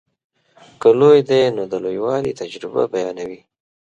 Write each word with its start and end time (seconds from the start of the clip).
که 0.81 0.89
لوی 0.99 1.19
دی 1.29 1.41
نو 1.55 1.63
د 1.71 1.73
لویوالي 1.83 2.31
تجربه 2.39 2.83
بیانوي. 2.93 3.39